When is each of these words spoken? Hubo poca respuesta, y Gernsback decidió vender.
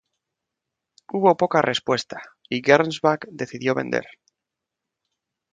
Hubo 1.13 1.37
poca 1.37 1.61
respuesta, 1.61 2.23
y 2.49 2.63
Gernsback 2.65 3.27
decidió 3.29 3.75
vender. 3.75 4.07